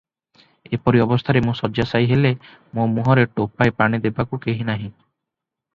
[0.77, 2.31] ଏପରି ଅବସ୍ଥାରେ ମୁଁ ଶଯ୍ୟାଶାୟୀ ହେଲେ
[2.79, 4.93] ମୋ ମୁହଁରେ ଟୋପାଏ ପାଣି ଦେବାକୁ କେହି ନାହି।